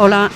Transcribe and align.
Hola, 0.00 0.30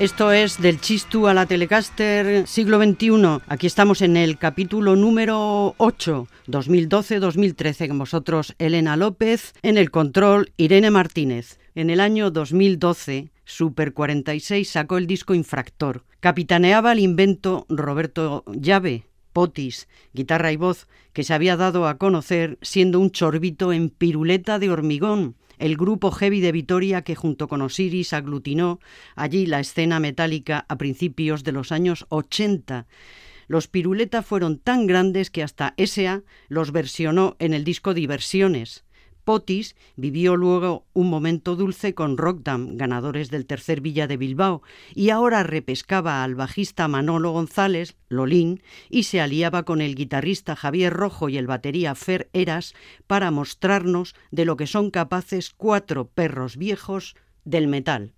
esto 0.00 0.32
es 0.32 0.60
del 0.60 0.80
Chistu 0.80 1.28
a 1.28 1.34
la 1.34 1.46
Telecaster 1.46 2.48
siglo 2.48 2.82
XXI. 2.82 3.38
Aquí 3.46 3.68
estamos 3.68 4.02
en 4.02 4.16
el 4.16 4.38
capítulo 4.38 4.96
número 4.96 5.76
8, 5.76 6.26
2012-2013, 6.48 7.86
con 7.86 7.98
vosotros 8.00 8.56
Elena 8.58 8.96
López, 8.96 9.54
en 9.62 9.78
el 9.78 9.92
control 9.92 10.50
Irene 10.56 10.90
Martínez. 10.90 11.60
En 11.76 11.90
el 11.90 12.00
año 12.00 12.32
2012, 12.32 13.30
Super 13.44 13.92
46 13.92 14.68
sacó 14.68 14.98
el 14.98 15.06
disco 15.06 15.32
Infractor. 15.32 16.02
Capitaneaba 16.18 16.90
el 16.90 16.98
invento 16.98 17.66
Roberto 17.68 18.42
Llave, 18.48 19.06
Potis, 19.32 19.86
guitarra 20.12 20.50
y 20.50 20.56
voz, 20.56 20.88
que 21.12 21.22
se 21.22 21.34
había 21.34 21.56
dado 21.56 21.86
a 21.86 21.98
conocer 21.98 22.58
siendo 22.62 22.98
un 22.98 23.12
chorbito 23.12 23.72
en 23.72 23.90
piruleta 23.90 24.58
de 24.58 24.70
hormigón 24.72 25.36
el 25.58 25.76
grupo 25.76 26.10
heavy 26.10 26.40
de 26.40 26.52
Vitoria 26.52 27.02
que 27.02 27.14
junto 27.14 27.48
con 27.48 27.62
Osiris 27.62 28.12
aglutinó 28.12 28.80
allí 29.16 29.46
la 29.46 29.60
escena 29.60 30.00
metálica 30.00 30.66
a 30.68 30.78
principios 30.78 31.44
de 31.44 31.52
los 31.52 31.72
años 31.72 32.06
80. 32.08 32.86
Los 33.46 33.66
Piruleta 33.66 34.22
fueron 34.22 34.58
tan 34.58 34.86
grandes 34.86 35.30
que 35.30 35.42
hasta 35.42 35.74
S.A. 35.78 36.22
los 36.48 36.70
versionó 36.70 37.36
en 37.38 37.54
el 37.54 37.64
disco 37.64 37.94
Diversiones. 37.94 38.84
Potis 39.28 39.76
vivió 39.94 40.36
luego 40.36 40.86
un 40.94 41.10
momento 41.10 41.54
dulce 41.54 41.92
con 41.92 42.16
Rockdam, 42.16 42.78
ganadores 42.78 43.28
del 43.28 43.44
tercer 43.44 43.82
Villa 43.82 44.06
de 44.06 44.16
Bilbao, 44.16 44.62
y 44.94 45.10
ahora 45.10 45.42
repescaba 45.42 46.24
al 46.24 46.34
bajista 46.34 46.88
Manolo 46.88 47.32
González, 47.32 47.98
Lolín, 48.08 48.62
y 48.88 49.02
se 49.02 49.20
aliaba 49.20 49.64
con 49.64 49.82
el 49.82 49.96
guitarrista 49.96 50.56
Javier 50.56 50.94
Rojo 50.94 51.28
y 51.28 51.36
el 51.36 51.46
batería 51.46 51.94
Fer 51.94 52.30
Eras 52.32 52.74
para 53.06 53.30
mostrarnos 53.30 54.14
de 54.30 54.46
lo 54.46 54.56
que 54.56 54.66
son 54.66 54.90
capaces 54.90 55.50
cuatro 55.50 56.08
perros 56.08 56.56
viejos 56.56 57.14
del 57.44 57.68
metal. 57.68 58.14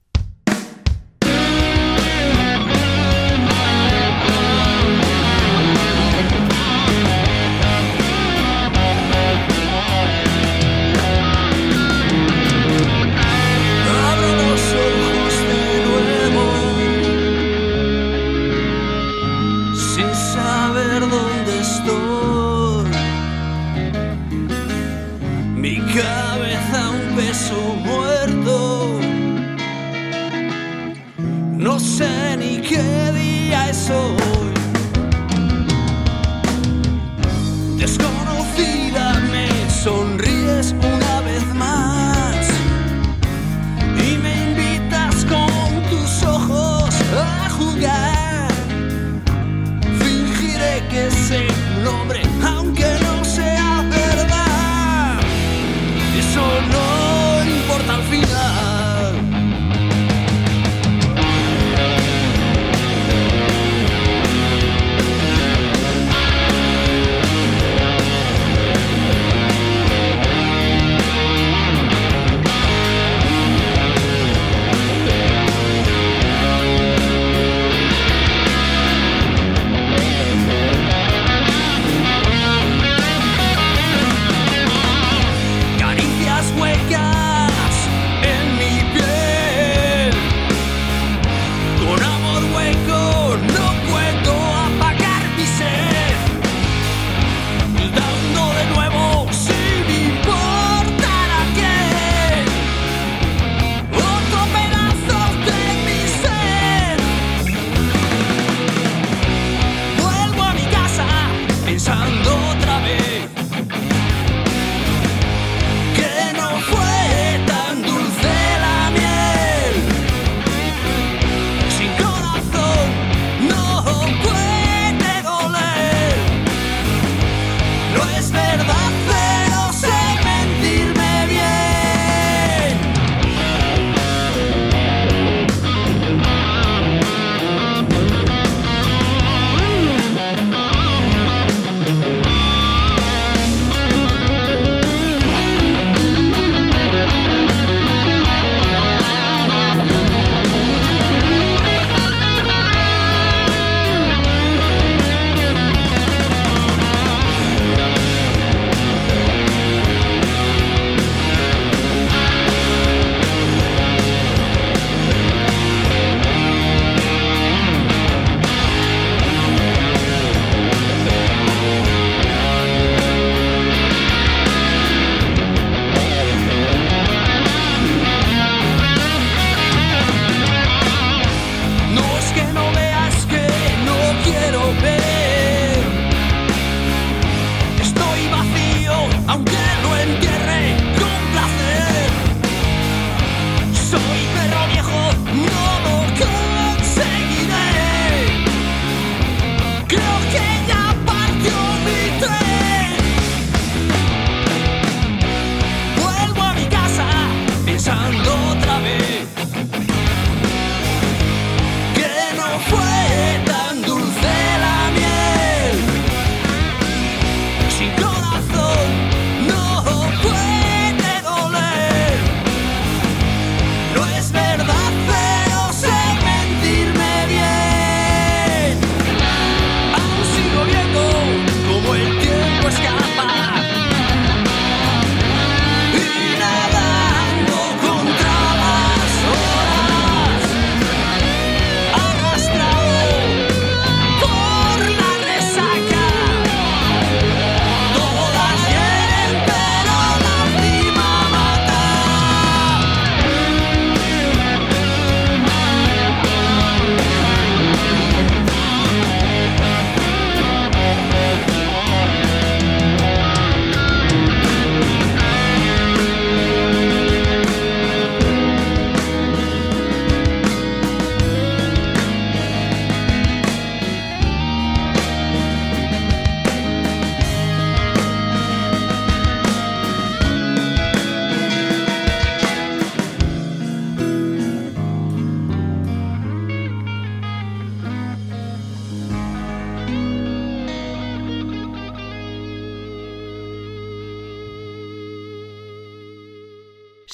soul 33.91 34.20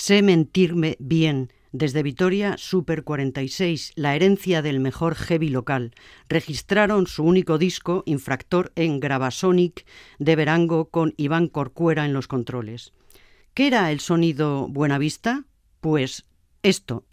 Sé 0.07 0.23
mentirme 0.23 0.95
bien. 1.01 1.53
Desde 1.73 2.05
Vitoria, 2.05 2.55
Super 2.59 3.03
46, 3.03 3.91
la 3.97 4.15
herencia 4.15 4.63
del 4.63 4.79
mejor 4.79 5.17
heavy 5.17 5.49
local. 5.49 5.97
Registraron 6.29 7.09
su 7.09 7.25
único 7.25 7.59
disco, 7.59 8.05
Infractor, 8.07 8.71
en 8.77 9.01
Gravasonic 9.01 9.85
de 10.21 10.37
Verango 10.37 10.91
con 10.91 11.13
Iván 11.17 11.49
Corcuera 11.49 12.05
en 12.05 12.13
los 12.13 12.29
controles. 12.29 12.93
¿Qué 13.53 13.67
era 13.67 13.91
el 13.91 13.99
sonido 13.99 14.69
Buenavista? 14.69 15.43
Pues 15.81 16.25
esto. 16.63 17.05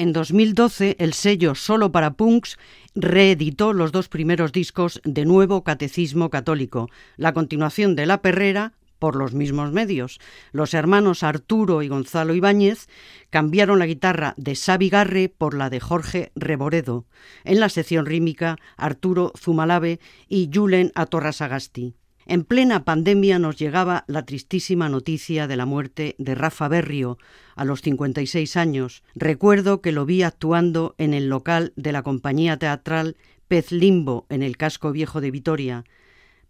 En 0.00 0.14
2012, 0.14 0.96
el 0.98 1.12
sello 1.12 1.54
Solo 1.54 1.92
para 1.92 2.14
Punks 2.14 2.56
reeditó 2.94 3.74
los 3.74 3.92
dos 3.92 4.08
primeros 4.08 4.50
discos 4.50 5.02
de 5.04 5.26
Nuevo 5.26 5.62
Catecismo 5.62 6.30
Católico, 6.30 6.88
la 7.18 7.34
continuación 7.34 7.96
de 7.96 8.06
La 8.06 8.22
Perrera 8.22 8.72
por 8.98 9.14
los 9.14 9.34
mismos 9.34 9.72
medios. 9.72 10.18
Los 10.52 10.72
hermanos 10.72 11.22
Arturo 11.22 11.82
y 11.82 11.88
Gonzalo 11.88 12.34
Ibáñez 12.34 12.86
cambiaron 13.28 13.78
la 13.78 13.84
guitarra 13.84 14.32
de 14.38 14.56
Xavi 14.56 14.88
Garre 14.88 15.28
por 15.28 15.52
la 15.52 15.68
de 15.68 15.80
Jorge 15.80 16.32
Reboredo. 16.34 17.04
En 17.44 17.60
la 17.60 17.68
sección 17.68 18.06
rítmica, 18.06 18.56
Arturo 18.78 19.34
Zumalave 19.36 20.00
y 20.30 20.48
Julen 20.50 20.92
Atorrasagasti. 20.94 21.99
En 22.30 22.44
plena 22.44 22.84
pandemia 22.84 23.40
nos 23.40 23.56
llegaba 23.56 24.04
la 24.06 24.24
tristísima 24.24 24.88
noticia 24.88 25.48
de 25.48 25.56
la 25.56 25.66
muerte 25.66 26.14
de 26.18 26.36
Rafa 26.36 26.68
Berrio 26.68 27.18
a 27.56 27.64
los 27.64 27.82
56 27.82 28.56
años. 28.56 29.02
Recuerdo 29.16 29.80
que 29.80 29.90
lo 29.90 30.06
vi 30.06 30.22
actuando 30.22 30.94
en 30.96 31.12
el 31.12 31.28
local 31.28 31.72
de 31.74 31.90
la 31.90 32.04
compañía 32.04 32.56
teatral 32.56 33.16
Pez 33.48 33.72
Limbo 33.72 34.26
en 34.28 34.44
el 34.44 34.56
casco 34.56 34.92
viejo 34.92 35.20
de 35.20 35.32
Vitoria. 35.32 35.82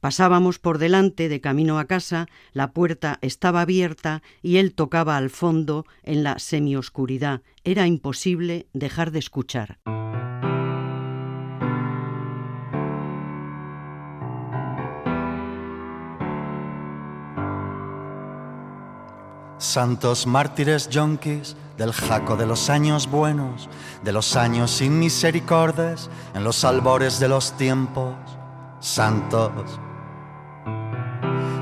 Pasábamos 0.00 0.58
por 0.58 0.76
delante 0.76 1.30
de 1.30 1.40
camino 1.40 1.78
a 1.78 1.87
casa, 1.87 2.26
la 2.52 2.72
puerta 2.72 3.18
estaba 3.22 3.62
abierta 3.62 4.22
y 4.42 4.58
él 4.58 4.75
tocaba 4.75 5.16
al 5.16 5.30
fondo 5.30 5.87
en 6.02 6.22
la 6.22 6.38
semioscuridad. 6.38 7.40
Era 7.64 7.87
imposible 7.87 8.66
dejar 8.75 9.12
de 9.12 9.20
escuchar. 9.20 9.78
Santos 19.61 20.26
mártires 20.26 20.88
yonquis 20.88 21.55
del 21.76 21.93
jaco 21.93 22.35
de 22.35 22.47
los 22.47 22.71
años 22.71 23.07
buenos, 23.11 23.69
de 24.02 24.11
los 24.11 24.35
años 24.35 24.71
sin 24.71 24.99
misericordes, 24.99 26.09
en 26.33 26.45
los 26.45 26.64
albores 26.64 27.21
de 27.21 27.29
los 27.29 27.52
tiempos. 27.59 28.14
Santos, 28.81 29.52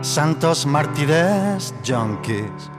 santos 0.01 0.65
mártires 0.65 1.75
yonquis, 1.83 2.71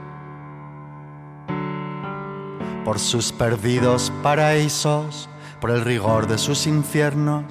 por 2.82 2.98
sus 2.98 3.30
perdidos 3.30 4.10
paraísos, 4.22 5.28
por 5.60 5.70
el 5.70 5.82
rigor 5.82 6.28
de 6.28 6.38
sus 6.38 6.66
infiernos, 6.66 7.44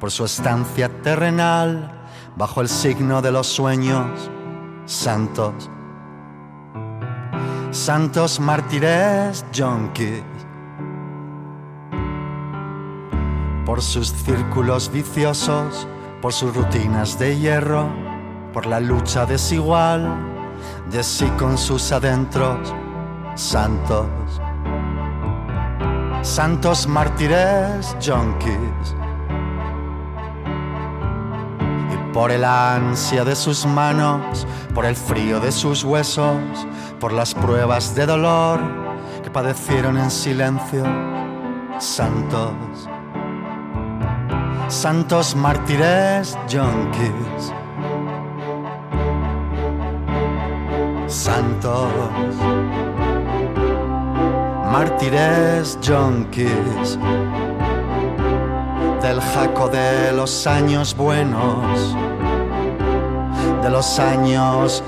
por 0.00 0.10
su 0.10 0.24
estancia 0.24 0.88
terrenal, 1.02 2.08
bajo 2.34 2.62
el 2.62 2.68
signo 2.70 3.20
de 3.20 3.30
los 3.30 3.46
sueños. 3.46 4.30
Santos, 4.86 5.68
santos 7.70 8.40
mártires 8.40 9.44
yonkis. 9.52 10.24
Por 13.64 13.80
sus 13.80 14.08
círculos 14.08 14.90
viciosos, 14.90 15.86
por 16.20 16.32
sus 16.32 16.54
rutinas 16.54 17.18
de 17.18 17.38
hierro, 17.38 17.88
por 18.52 18.66
la 18.66 18.80
lucha 18.80 19.24
desigual 19.24 20.18
de 20.90 21.02
sí 21.02 21.26
con 21.38 21.56
sus 21.56 21.92
adentros, 21.92 22.74
santos. 23.36 24.08
Santos 26.22 26.86
mártires 26.88 27.96
yonkis. 28.00 28.99
Por 32.12 32.30
el 32.30 32.44
ansia 32.44 33.24
de 33.24 33.36
sus 33.36 33.66
manos, 33.66 34.46
por 34.74 34.84
el 34.84 34.96
frío 34.96 35.40
de 35.40 35.52
sus 35.52 35.84
huesos, 35.84 36.66
por 36.98 37.12
las 37.12 37.34
pruebas 37.34 37.94
de 37.94 38.06
dolor 38.06 38.60
que 39.22 39.30
padecieron 39.30 39.98
en 39.98 40.10
silencio, 40.10 40.84
santos, 41.78 42.88
santos 44.68 45.34
mártires 45.36 46.36
yonkis, 46.48 47.52
santos, 51.06 51.92
mártires 54.72 55.78
yonkis 55.80 56.98
del 59.02 59.20
jaco 59.20 59.68
de 59.68 60.12
los 60.12 60.46
años 60.46 60.94
buenos, 60.94 61.96
de 63.62 63.70
los 63.70 63.98
años 63.98 64.82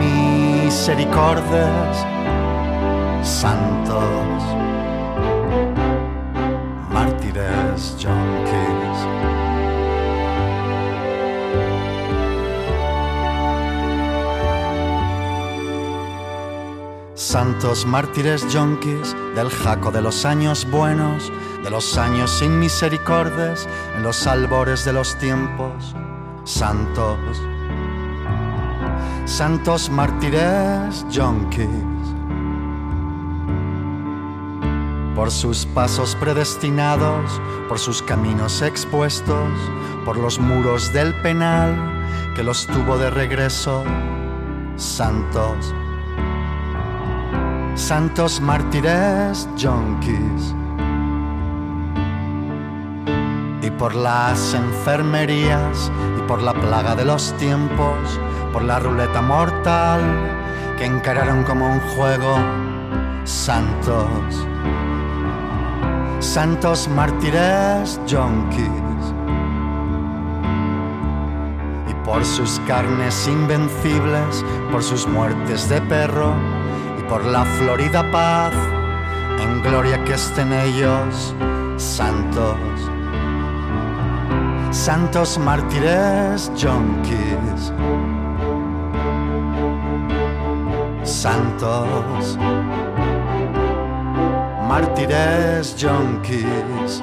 misericordes, 0.00 2.06
santos, 3.22 4.42
mártires, 6.90 7.94
junkies. 8.00 8.82
santos 17.32 17.86
mártires 17.86 18.46
yonkis 18.52 19.16
del 19.34 19.48
jaco 19.48 19.90
de 19.90 20.02
los 20.02 20.26
años 20.26 20.66
buenos, 20.70 21.32
de 21.62 21.70
los 21.70 21.96
años 21.96 22.30
sin 22.30 22.58
misericordes, 22.58 23.68
en 23.96 24.02
los 24.02 24.26
albores 24.26 24.84
de 24.84 24.92
los 24.92 25.16
tiempos, 25.18 25.94
santos, 26.44 27.18
santos 29.26 29.88
mártires 29.90 31.06
yonkis. 31.08 31.68
Por 35.14 35.30
sus 35.30 35.66
pasos 35.66 36.16
predestinados, 36.16 37.40
por 37.68 37.78
sus 37.78 38.02
caminos 38.02 38.60
expuestos, 38.62 39.52
por 40.04 40.16
los 40.16 40.38
muros 40.38 40.92
del 40.92 41.14
penal 41.22 41.76
que 42.34 42.42
los 42.42 42.66
tuvo 42.66 42.98
de 42.98 43.10
regreso, 43.10 43.84
santos, 44.76 45.72
santos 47.74 48.40
mártires 48.40 49.48
yonkis. 49.56 50.54
Por 53.78 53.94
las 53.94 54.54
enfermerías 54.54 55.90
y 56.18 56.22
por 56.28 56.42
la 56.42 56.54
plaga 56.54 56.94
de 56.94 57.04
los 57.04 57.32
tiempos, 57.36 58.20
por 58.52 58.62
la 58.62 58.78
ruleta 58.78 59.20
mortal 59.20 60.00
que 60.78 60.84
encararon 60.86 61.44
como 61.44 61.66
un 61.66 61.80
juego, 61.80 62.36
santos, 63.24 64.46
santos 66.20 66.88
mártires 66.88 68.00
yonkis. 68.06 68.66
Y 71.88 71.94
por 72.04 72.24
sus 72.24 72.60
carnes 72.66 73.28
invencibles, 73.28 74.44
por 74.70 74.82
sus 74.82 75.06
muertes 75.06 75.68
de 75.68 75.80
perro, 75.82 76.34
por 77.12 77.26
la 77.26 77.44
florida 77.44 78.10
paz, 78.10 78.54
en 79.38 79.62
gloria 79.62 80.02
que 80.04 80.14
estén 80.14 80.50
ellos, 80.50 81.34
santos, 81.76 82.56
santos 84.72 85.38
mártires 85.38 86.50
yonkis, 86.56 87.72
santos, 91.04 92.38
mártires 94.66 95.76
yonkis, 95.76 97.02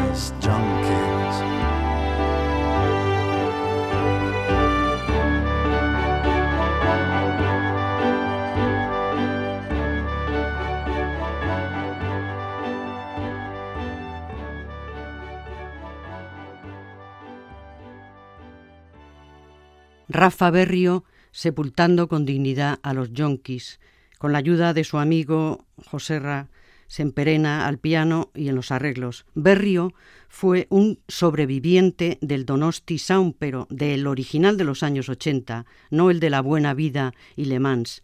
Rafa 20.15 20.49
Berrio 20.49 21.03
sepultando 21.31 22.07
con 22.07 22.25
dignidad 22.25 22.79
a 22.83 22.93
los 22.93 23.11
yonkis, 23.11 23.81
con 24.17 24.31
la 24.31 24.37
ayuda 24.37 24.73
de 24.73 24.85
su 24.85 24.97
amigo 24.97 25.65
Joserra 25.91 26.47
Semperena 26.87 27.67
al 27.67 27.79
piano 27.79 28.31
y 28.33 28.47
en 28.47 28.55
los 28.55 28.71
arreglos. 28.71 29.25
Berrio 29.33 29.93
fue 30.29 30.67
un 30.69 30.99
sobreviviente 31.09 32.17
del 32.21 32.45
Donosti 32.45 32.97
Sound, 32.97 33.35
pero 33.37 33.67
del 33.69 34.07
original 34.07 34.55
de 34.55 34.63
los 34.63 34.83
años 34.83 35.09
80, 35.09 35.65
no 35.89 36.09
el 36.09 36.21
de 36.21 36.29
La 36.29 36.41
Buena 36.41 36.73
Vida 36.73 37.13
y 37.35 37.45
Le 37.45 37.59
Mans. 37.59 38.01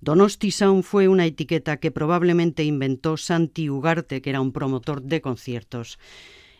Donosti 0.00 0.50
Sound 0.50 0.82
fue 0.82 1.06
una 1.06 1.26
etiqueta 1.26 1.76
que 1.76 1.92
probablemente 1.92 2.64
inventó 2.64 3.16
Santi 3.16 3.70
Ugarte, 3.70 4.20
que 4.20 4.30
era 4.30 4.40
un 4.40 4.52
promotor 4.52 5.00
de 5.02 5.20
conciertos. 5.20 6.00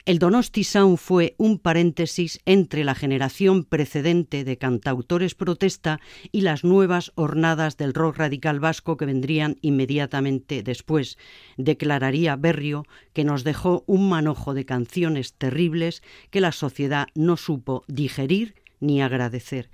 El 0.05 0.19
Donosti 0.19 0.65
Sound 0.65 0.99
fue 0.99 1.37
un 1.39 1.61
paréntesis 1.61 2.41
entre 2.45 2.83
la 2.83 2.97
generación 2.97 3.63
precedente 3.63 4.43
de 4.43 4.59
cantautores 4.59 5.37
protesta 5.37 6.01
y 6.33 6.41
las 6.41 6.65
nuevas 6.65 7.13
hornadas 7.15 7.77
del 7.77 7.95
rock 7.95 8.17
radical 8.17 8.59
vasco 8.59 8.97
que 8.97 9.07
vendrían 9.07 9.59
inmediatamente 9.61 10.65
después. 10.65 11.19
Declararía 11.57 12.35
Berrio 12.35 12.85
que 13.13 13.23
nos 13.23 13.45
dejó 13.45 13.85
un 13.87 14.09
manojo 14.09 14.55
de 14.55 14.65
canciones 14.65 15.35
terribles 15.35 16.03
que 16.31 16.41
la 16.41 16.51
sociedad 16.51 17.07
no 17.15 17.37
supo 17.37 17.85
digerir 17.87 18.57
ni 18.81 19.03
agradecer. 19.03 19.71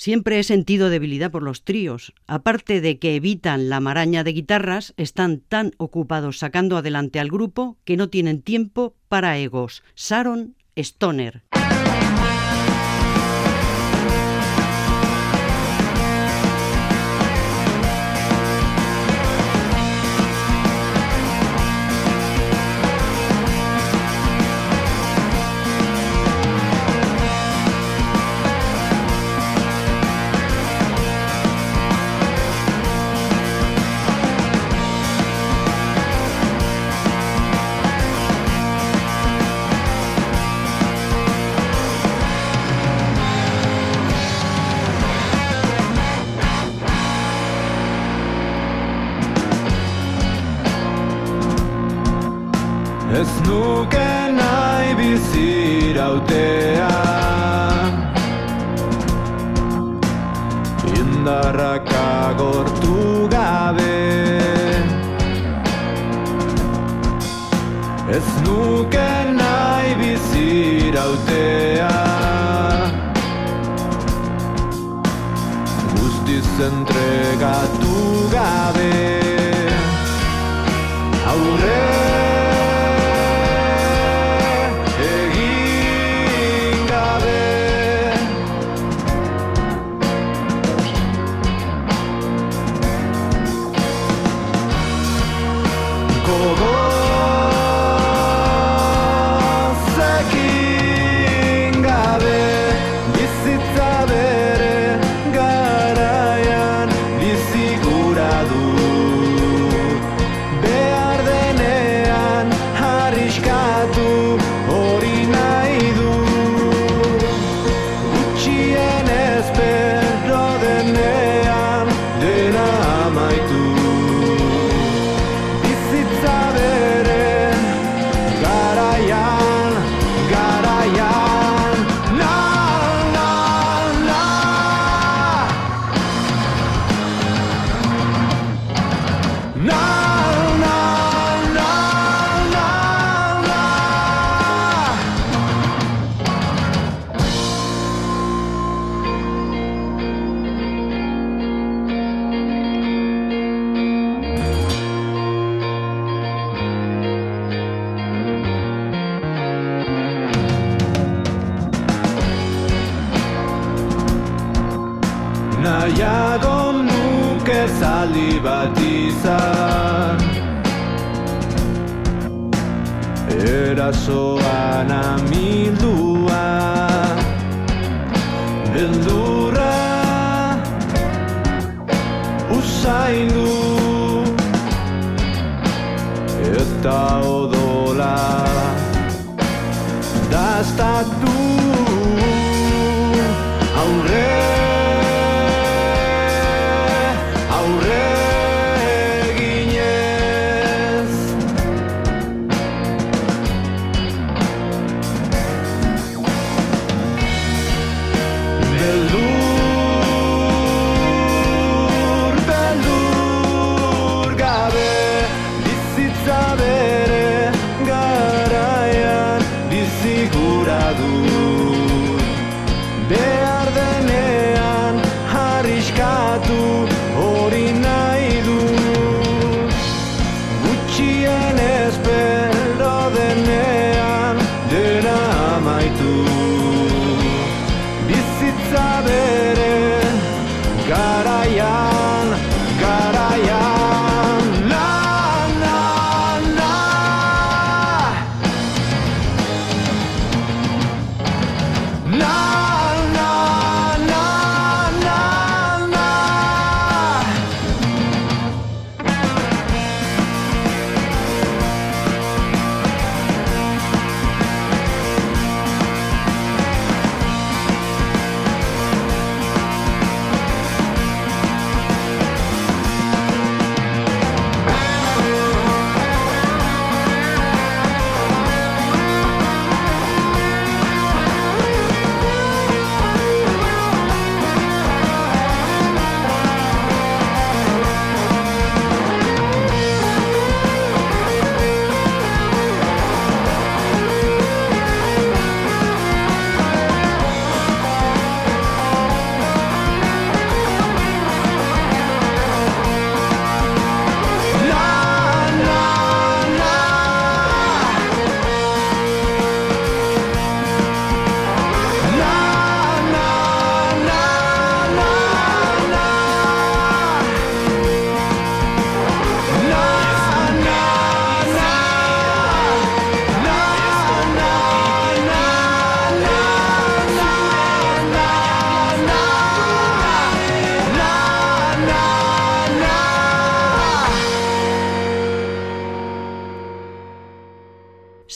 Siempre 0.00 0.38
he 0.38 0.44
sentido 0.44 0.88
debilidad 0.88 1.30
por 1.30 1.42
los 1.42 1.62
tríos. 1.62 2.14
Aparte 2.26 2.80
de 2.80 2.98
que 2.98 3.16
evitan 3.16 3.68
la 3.68 3.80
maraña 3.80 4.24
de 4.24 4.32
guitarras, 4.32 4.94
están 4.96 5.40
tan 5.40 5.72
ocupados 5.76 6.38
sacando 6.38 6.78
adelante 6.78 7.20
al 7.20 7.28
grupo 7.28 7.76
que 7.84 7.98
no 7.98 8.08
tienen 8.08 8.40
tiempo 8.40 8.96
para 9.08 9.36
egos. 9.36 9.82
Sharon 9.96 10.56
Stoner. 10.74 11.42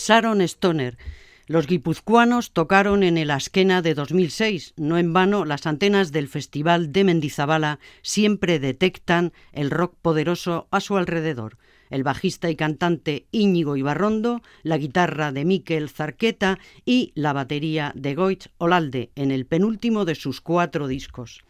Sharon 0.07 0.43
Stoner. 0.43 0.99
Los 1.47 1.67
guipuzcoanos 1.67 2.53
tocaron 2.53 3.03
en 3.03 3.17
el 3.17 3.31
Asquena 3.31 3.81
de 3.81 3.95
2006. 3.95 4.75
No 4.77 4.99
en 4.99 5.15
vano, 5.15 5.47
las 5.47 5.67
antenas 5.67 6.13
del 6.13 6.29
Festival 6.29 6.93
de 6.93 7.05
Mendizabala 7.05 7.79
siempre 8.03 8.59
detectan 8.59 9.33
el 9.53 9.71
rock 9.71 9.95
poderoso 10.03 10.69
a 10.71 10.81
su 10.81 10.99
alrededor. 10.99 11.57
El 11.89 12.03
bajista 12.03 12.51
y 12.51 12.57
cantante 12.57 13.25
Íñigo 13.31 13.79
Ibarrondo, 13.79 14.43
la 14.63 14.77
guitarra 14.77 15.33
de 15.33 15.47
Miquel 15.47 15.89
Zarqueta 15.89 16.59
y 16.85 17.13
la 17.15 17.33
batería 17.33 17.93
de 17.95 18.15
Goitz 18.15 18.51
Olalde 18.59 19.11
en 19.15 19.31
el 19.31 19.47
penúltimo 19.47 20.05
de 20.05 20.17
sus 20.17 20.43
cuatro 20.43 20.87
discos. 20.87 21.45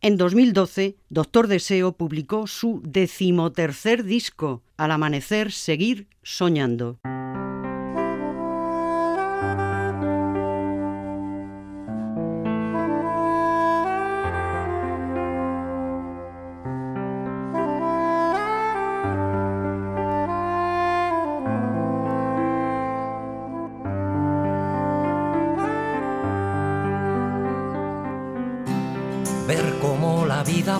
En 0.00 0.16
2012, 0.16 0.96
Doctor 1.10 1.48
Deseo 1.48 1.92
publicó 1.92 2.46
su 2.46 2.80
decimotercer 2.82 4.04
disco, 4.04 4.62
Al 4.78 4.90
amanecer, 4.90 5.52
seguir 5.52 6.08
soñando. 6.22 6.98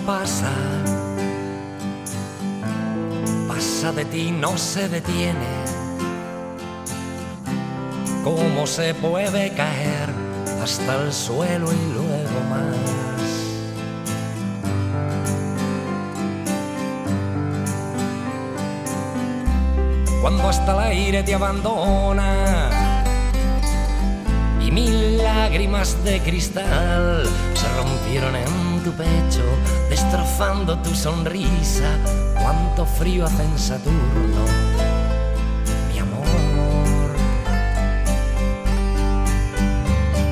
Pasa. 0.01 0.51
Pasa 3.47 3.91
de 3.91 4.05
ti, 4.05 4.31
no 4.31 4.57
se 4.57 4.89
detiene. 4.89 5.61
Cómo 8.23 8.67
se 8.67 8.93
puede 8.93 9.53
caer 9.53 10.09
hasta 10.63 10.95
el 11.01 11.11
suelo 11.11 11.71
y 11.71 11.93
luego 11.93 12.39
más. 12.49 13.01
Cuando 20.21 20.47
hasta 20.49 20.71
el 20.73 20.79
aire 20.91 21.23
te 21.23 21.33
abandona 21.33 22.69
y 24.61 24.69
mil 24.69 25.17
lágrimas 25.17 25.97
de 26.03 26.19
cristal 26.21 27.27
se 27.55 27.67
rompieron 27.75 28.35
en 28.35 28.83
tu 28.83 28.91
pecho, 28.91 29.43
destrozando 30.11 30.77
tu 30.79 30.93
sonrisa. 30.93 31.97
Cuánto 32.41 32.85
frío 32.85 33.25
hace 33.25 33.43
en 33.43 33.57
Saturno, 33.57 34.43
mi 35.89 35.99
amor. 35.99 37.15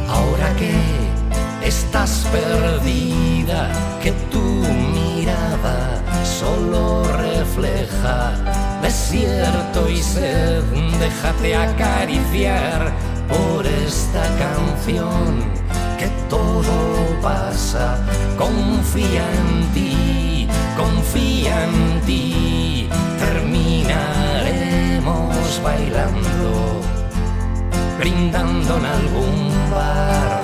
Ahora 0.10 0.54
que 0.56 0.74
estás 1.66 2.28
perdida, 2.32 3.70
que 4.02 4.12
tu 4.32 4.42
mirada 4.42 6.04
solo 6.26 7.06
refleja 7.14 8.34
desierto 8.82 9.90
y 9.90 10.02
sed, 10.02 10.62
déjate 11.00 11.56
acariciar 11.56 12.92
por 13.30 13.66
esta 13.66 14.24
canción 14.38 15.59
que 16.00 16.08
todo 16.30 16.72
pasa. 17.22 17.98
Confía 18.38 19.26
en 19.42 19.68
ti, 19.74 20.48
confía 20.78 21.66
en 21.66 22.00
ti. 22.06 22.88
Terminaremos 23.20 25.62
bailando, 25.62 26.80
brindando 28.00 28.78
en 28.78 28.86
algún 28.86 29.52
bar. 29.72 30.39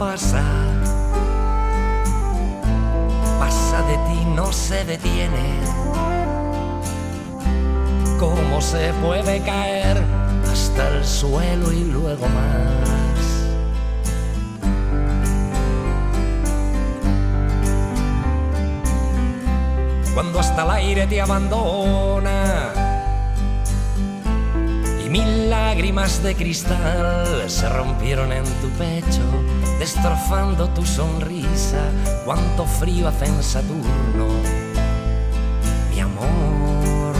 Pasa, 0.00 0.42
pasa 3.38 3.82
de 3.82 3.96
ti, 4.08 4.24
no 4.34 4.50
se 4.50 4.82
detiene. 4.86 5.60
¿Cómo 8.18 8.62
se 8.62 8.94
puede 9.02 9.42
caer 9.42 10.02
hasta 10.50 10.88
el 10.88 11.04
suelo 11.04 11.70
y 11.70 11.84
luego 11.84 12.26
más? 12.28 13.20
Cuando 20.14 20.40
hasta 20.40 20.62
el 20.62 20.70
aire 20.70 21.06
te 21.08 21.20
abandona 21.20 22.39
Mil 25.10 25.50
lágrimas 25.50 26.22
de 26.22 26.36
cristal 26.36 27.50
se 27.50 27.68
rompieron 27.68 28.30
en 28.30 28.44
tu 28.44 28.68
pecho, 28.78 29.24
destrozando 29.80 30.68
tu 30.68 30.86
sonrisa. 30.86 31.82
Cuánto 32.24 32.64
frío 32.64 33.08
hace 33.08 33.24
en 33.24 33.42
Saturno, 33.42 34.28
mi 35.90 35.98
amor. 35.98 37.16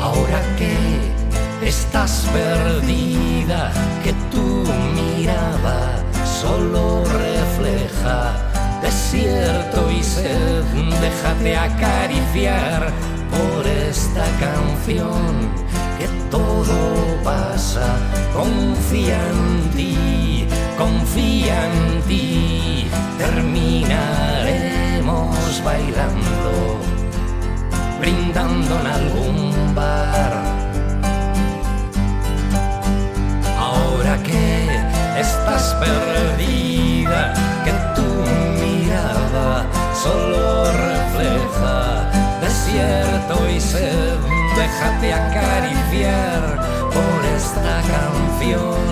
Ahora 0.00 0.40
que 0.56 1.68
estás 1.68 2.26
perdida, 2.32 3.72
que 4.02 4.14
tu 4.32 4.64
mirada 4.94 6.02
solo 6.24 7.04
refleja 7.04 8.32
desierto 8.80 9.90
y 9.90 10.02
sed, 10.02 10.64
déjate 11.02 11.54
acariciar 11.54 12.90
por 13.30 13.66
esta 13.66 14.24
canción 14.38 15.50
que 15.98 16.06
todo 16.30 17.18
pasa. 17.22 17.86
Confía 18.34 19.18
en 19.30 19.70
ti, 19.76 20.46
confía 20.78 21.66
en 21.66 22.00
ti, 22.08 22.88
terminaremos 23.18 25.62
bailando, 25.64 26.80
brindando 28.00 28.80
en 28.80 28.86
algún 28.86 29.74
bar. 29.74 30.32
Ahora 33.58 34.16
que 34.22 34.80
estás 35.18 35.74
perdida, 35.74 37.34
que 37.64 37.72
tu 37.96 38.08
mirada 38.62 39.66
solo 40.02 40.40
desierto 42.70 43.50
y 43.50 43.60
sed, 43.60 44.18
déjate 44.56 45.12
acariciar 45.12 46.58
por 46.92 47.24
esta 47.36 47.82
canción, 47.82 48.89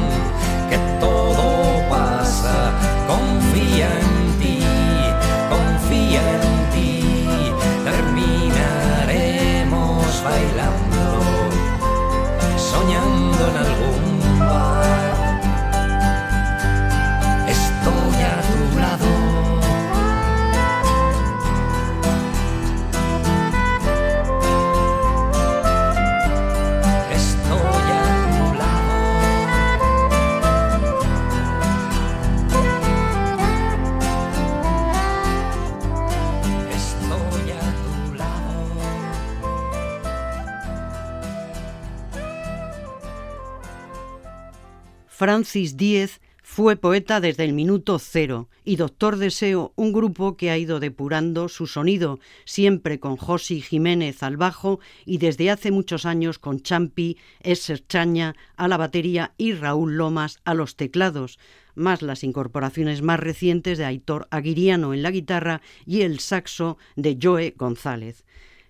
Francis 45.18 45.76
Díez 45.76 46.20
fue 46.44 46.76
poeta 46.76 47.20
desde 47.20 47.42
el 47.42 47.52
minuto 47.52 47.98
cero 47.98 48.48
y 48.64 48.76
Doctor 48.76 49.16
Deseo, 49.16 49.72
un 49.74 49.92
grupo 49.92 50.36
que 50.36 50.48
ha 50.52 50.56
ido 50.56 50.78
depurando 50.78 51.48
su 51.48 51.66
sonido, 51.66 52.20
siempre 52.44 53.00
con 53.00 53.16
Josi 53.16 53.60
Jiménez 53.60 54.22
al 54.22 54.36
bajo 54.36 54.78
y 55.04 55.18
desde 55.18 55.50
hace 55.50 55.72
muchos 55.72 56.06
años 56.06 56.38
con 56.38 56.60
Champi, 56.60 57.16
Esser 57.40 57.84
Chaña 57.84 58.36
a 58.56 58.68
la 58.68 58.76
batería 58.76 59.34
y 59.36 59.54
Raúl 59.54 59.96
Lomas 59.96 60.38
a 60.44 60.54
los 60.54 60.76
teclados, 60.76 61.40
más 61.74 62.00
las 62.00 62.22
incorporaciones 62.22 63.02
más 63.02 63.18
recientes 63.18 63.76
de 63.76 63.86
Aitor 63.86 64.28
Aguiriano 64.30 64.94
en 64.94 65.02
la 65.02 65.10
guitarra 65.10 65.62
y 65.84 66.02
el 66.02 66.20
saxo 66.20 66.78
de 66.94 67.18
Joe 67.20 67.54
González. 67.56 68.24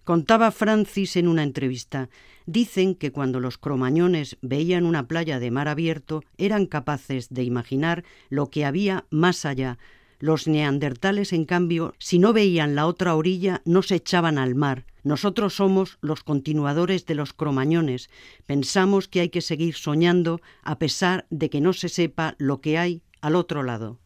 Contaba 0.08 0.50
Francis 0.52 1.16
en 1.16 1.28
una 1.28 1.42
entrevista, 1.42 2.08
dicen 2.48 2.94
que 2.94 3.12
cuando 3.12 3.40
los 3.40 3.58
cromañones 3.58 4.38
veían 4.40 4.86
una 4.86 5.06
playa 5.06 5.38
de 5.38 5.50
mar 5.50 5.68
abierto 5.68 6.24
eran 6.38 6.64
capaces 6.66 7.28
de 7.28 7.44
imaginar 7.44 8.04
lo 8.30 8.50
que 8.50 8.64
había 8.64 9.04
más 9.10 9.44
allá. 9.44 9.78
Los 10.18 10.48
neandertales, 10.48 11.32
en 11.32 11.44
cambio, 11.44 11.94
si 11.98 12.18
no 12.18 12.32
veían 12.32 12.74
la 12.74 12.86
otra 12.86 13.14
orilla, 13.14 13.60
no 13.64 13.82
se 13.82 13.96
echaban 13.96 14.38
al 14.38 14.54
mar. 14.54 14.86
Nosotros 15.04 15.54
somos 15.54 15.98
los 16.00 16.24
continuadores 16.24 17.06
de 17.06 17.14
los 17.14 17.34
cromañones. 17.34 18.08
Pensamos 18.46 19.08
que 19.08 19.20
hay 19.20 19.28
que 19.28 19.42
seguir 19.42 19.74
soñando 19.74 20.40
a 20.62 20.78
pesar 20.78 21.26
de 21.30 21.50
que 21.50 21.60
no 21.60 21.72
se 21.74 21.88
sepa 21.88 22.34
lo 22.38 22.60
que 22.60 22.78
hay 22.78 23.02
al 23.20 23.36
otro 23.36 23.62
lado. 23.62 23.98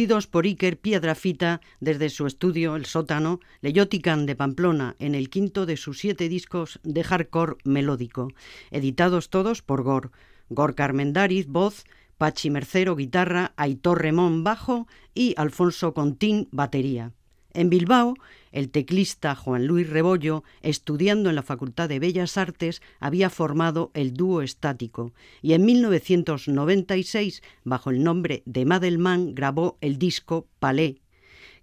Producidos 0.00 0.26
por 0.26 0.46
Iker 0.46 0.78
Piedrafita 0.78 1.60
desde 1.78 2.08
su 2.08 2.26
estudio 2.26 2.74
El 2.74 2.86
Sótano, 2.86 3.40
Leyotican 3.60 4.24
de 4.24 4.34
Pamplona, 4.34 4.96
en 4.98 5.14
el 5.14 5.28
quinto 5.28 5.66
de 5.66 5.76
sus 5.76 5.98
siete 5.98 6.30
discos 6.30 6.80
de 6.84 7.04
hardcore 7.04 7.56
melódico, 7.64 8.32
editados 8.70 9.28
todos 9.28 9.60
por 9.60 9.82
Gor. 9.82 10.10
Gor 10.48 10.74
Carmendariz, 10.74 11.48
voz, 11.48 11.84
Pachi 12.16 12.48
Mercero, 12.48 12.96
guitarra, 12.96 13.52
Aitor 13.56 14.00
Remón, 14.00 14.42
bajo 14.42 14.86
y 15.12 15.34
Alfonso 15.36 15.92
Contín, 15.92 16.48
batería. 16.50 17.12
En 17.52 17.70
Bilbao, 17.70 18.14
el 18.52 18.70
teclista 18.70 19.34
Juan 19.34 19.66
Luis 19.66 19.88
Rebollo, 19.88 20.44
estudiando 20.62 21.30
en 21.30 21.36
la 21.36 21.42
Facultad 21.42 21.88
de 21.88 21.98
Bellas 21.98 22.36
Artes, 22.36 22.82
había 22.98 23.30
formado 23.30 23.90
el 23.94 24.14
dúo 24.14 24.42
estático 24.42 25.12
y 25.42 25.54
en 25.54 25.64
1996, 25.64 27.42
bajo 27.64 27.90
el 27.90 28.02
nombre 28.02 28.42
de 28.46 28.64
Madelman, 28.64 29.34
grabó 29.34 29.78
el 29.80 29.98
disco 29.98 30.46
Palais, 30.58 30.96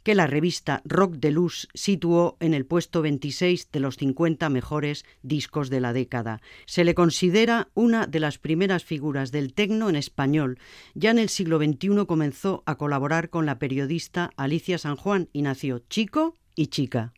que 0.08 0.15
la 0.15 0.26
revista 0.26 0.82
Rock 0.86 1.15
de 1.15 1.32
Luz 1.32 1.67
situó 1.74 2.38
en 2.39 2.54
el 2.54 2.65
puesto 2.65 3.02
26 3.02 3.72
de 3.74 3.82
los 3.82 3.98
50 3.98 4.48
mejores 4.48 5.04
discos 5.22 5.70
de 5.70 5.82
la 5.82 5.91
década. 5.91 6.39
Se 6.65 6.86
le 6.86 6.96
considera 6.96 7.67
una 7.74 8.08
de 8.08 8.22
las 8.22 8.38
primeras 8.38 8.86
figuras 8.86 9.34
del 9.34 9.54
tecno 9.54 9.89
en 9.89 9.98
español. 9.98 10.60
Ya 10.93 11.12
en 11.12 11.20
el 11.20 11.28
siglo 11.28 11.58
XXI 11.58 12.06
comenzó 12.08 12.63
a 12.65 12.78
colaborar 12.78 13.30
con 13.30 13.46
la 13.46 13.60
periodista 13.60 14.30
Alicia 14.38 14.78
San 14.78 14.96
Juan 14.96 15.28
y 15.34 15.41
nació 15.41 15.80
chico 15.89 16.36
y 16.56 16.67
chica. 16.67 17.12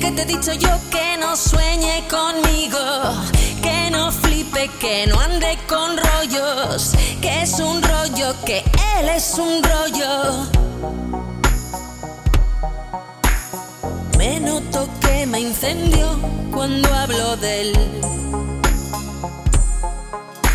Que 0.00 0.10
te 0.10 0.22
he 0.22 0.26
dicho 0.26 0.52
yo 0.52 0.68
que 0.90 1.16
no 1.18 1.34
sueñe 1.36 2.06
conmigo, 2.08 2.78
que 3.62 3.90
no 3.90 4.12
flipe, 4.12 4.68
que 4.78 5.06
no 5.06 5.18
ande 5.18 5.58
con 5.66 5.96
rollos, 5.96 6.92
que 7.22 7.42
es 7.42 7.58
un 7.58 7.82
rollo, 7.82 8.34
que 8.44 8.58
él 8.98 9.08
es 9.08 9.38
un 9.38 9.62
rollo. 9.62 10.46
Me 14.18 14.38
noto 14.38 14.86
que 15.00 15.24
me 15.24 15.40
incendio 15.40 16.18
cuando 16.52 16.94
hablo 16.94 17.36
de 17.38 17.60
él. 17.62 17.78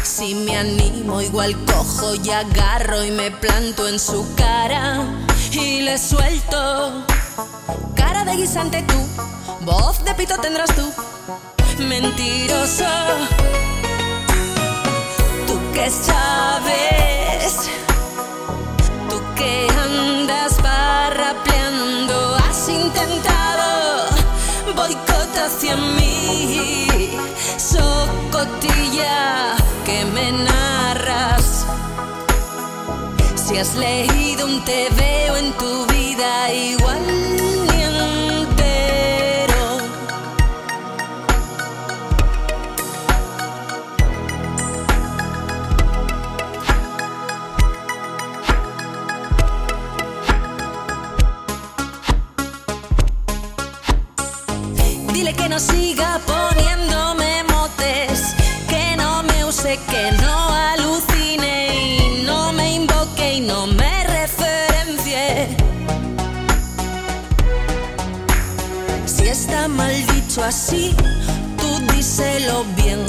Si 0.04 0.36
me 0.36 0.56
animo, 0.56 1.20
igual 1.20 1.58
cojo 1.66 2.14
y 2.14 2.30
agarro 2.30 3.04
y 3.04 3.10
me 3.10 3.32
planto 3.32 3.88
en 3.88 3.98
su 3.98 4.24
cara 4.36 5.04
y 5.52 5.82
le 5.82 5.98
suelto 5.98 7.06
guisante 8.36 8.82
tú, 8.84 8.98
voz 9.62 10.04
de 10.06 10.14
pito 10.16 10.38
tendrás 10.38 10.70
tú, 10.76 10.92
mentiroso. 11.84 12.86
Tú 15.48 15.60
que 15.74 15.90
sabes, 15.90 17.70
tú 19.10 19.22
que 19.36 19.68
andas 19.84 20.62
barrapeando, 20.62 22.36
has 22.36 22.70
intentado 22.70 24.08
boicot 24.76 25.38
hacia 25.38 25.76
mí, 25.76 26.88
socotilla 27.58 29.56
que 29.86 30.06
me 30.06 30.32
narras. 30.32 31.66
Si 33.36 33.58
has 33.58 33.76
leído 33.76 34.46
un 34.46 34.64
te 34.64 34.88
veo 34.92 35.36
en 35.36 35.52
tu 35.54 35.86
vida 35.88 36.54
igual 36.54 37.11
no 55.52 55.60
siga 55.60 56.18
poniéndome 56.26 57.44
motes, 57.52 58.34
que 58.70 58.96
no 58.96 59.22
me 59.22 59.44
use, 59.44 59.78
que 59.90 60.10
no 60.24 60.54
alucine 60.72 61.76
y 61.76 62.24
no 62.26 62.54
me 62.54 62.76
invoque 62.76 63.34
y 63.34 63.42
no 63.42 63.68
me 63.68 64.04
referencie. 64.06 65.50
Si 69.06 69.28
está 69.28 69.68
mal 69.68 69.94
dicho 70.16 70.42
así, 70.42 70.96
tú 71.58 71.70
díselo 71.94 72.64
bien. 72.78 73.06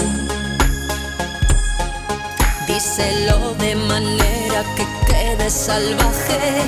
Díselo 2.66 3.54
de 3.60 3.76
manera 3.76 4.64
que 4.74 4.84
quede 5.06 5.48
salvaje, 5.48 6.64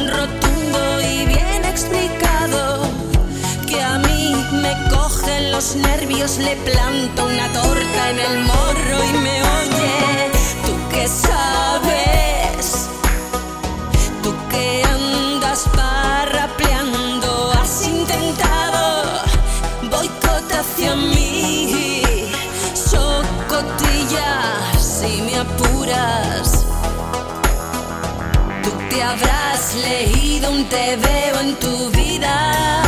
rotundo 0.00 1.00
y 1.00 1.26
bien 1.26 1.64
explicado. 1.64 2.90
Que 3.68 3.80
a 3.82 3.98
mí 3.98 4.34
me 4.62 4.95
cogen 5.08 5.52
los 5.52 5.76
nervios, 5.76 6.38
le 6.38 6.56
planto 6.56 7.26
una 7.26 7.46
torta 7.52 8.10
en 8.10 8.18
el 8.18 8.38
morro 8.40 8.96
y 9.10 9.12
me 9.24 9.36
oye. 9.58 10.30
Tú 10.66 10.72
que 10.90 11.06
sabes, 11.06 12.88
tú 14.22 14.34
que 14.50 14.82
andas 14.84 15.60
parrapeando, 15.76 17.52
has 17.52 17.86
intentado 17.86 19.22
boicot 19.90 20.50
hacia 20.60 20.96
mí, 20.96 22.28
socotilla, 22.74 24.30
si 24.78 25.22
me 25.22 25.36
apuras. 25.44 26.64
Tú 28.64 28.70
te 28.90 29.02
habrás 29.02 29.74
leído 29.88 30.50
un 30.50 30.64
te 30.64 30.96
veo 30.96 31.40
en 31.40 31.54
tu 31.56 31.90
vida. 31.90 32.85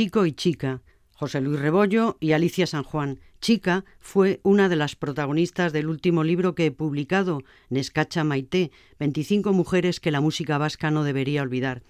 Chico 0.00 0.24
y 0.24 0.32
Chica, 0.32 0.80
José 1.12 1.42
Luis 1.42 1.60
Rebollo 1.60 2.16
y 2.20 2.32
Alicia 2.32 2.66
San 2.66 2.84
Juan. 2.84 3.20
Chica 3.42 3.84
fue 3.98 4.40
una 4.44 4.70
de 4.70 4.76
las 4.76 4.96
protagonistas 4.96 5.74
del 5.74 5.88
último 5.88 6.24
libro 6.24 6.54
que 6.54 6.64
he 6.64 6.70
publicado, 6.70 7.42
Nescacha 7.68 8.24
Maité, 8.24 8.70
25 8.98 9.52
mujeres 9.52 10.00
que 10.00 10.10
la 10.10 10.22
música 10.22 10.56
vasca 10.56 10.90
no 10.90 11.04
debería 11.04 11.42
olvidar. 11.42 11.82